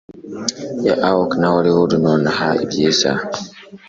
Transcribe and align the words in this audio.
Ya 0.85 0.95
oak 1.19 1.31
na 1.39 1.47
holly 1.53 1.97
nonaha 2.03 2.47
ibyiza 2.63 3.11